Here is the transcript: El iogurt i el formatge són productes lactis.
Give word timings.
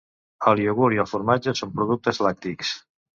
El 0.51 0.61
iogurt 0.61 0.95
i 0.95 1.01
el 1.03 1.09
formatge 1.11 1.53
són 1.59 1.75
productes 1.75 2.21
lactis. 2.29 2.73